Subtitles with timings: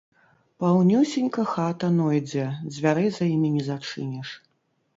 [0.61, 4.37] Паўнюсенька хата нойдзе, дзвярэй за імі не зачыніш.